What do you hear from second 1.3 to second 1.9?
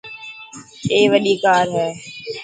ڪار هي.